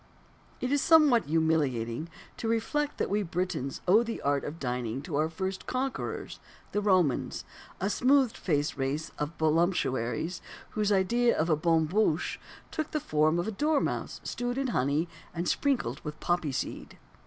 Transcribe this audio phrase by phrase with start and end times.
[0.61, 5.15] It is somewhat humiliating to reflect that we Britons owe the art of dining to
[5.17, 6.39] our first conquerors
[6.71, 7.45] the Romans
[7.79, 10.41] a smooth faced race of voluptuaries
[10.71, 12.39] whose idea of a bonne bouche
[12.71, 16.97] took the form of a dormouse stewed in honey and sprinkled with poppy seed.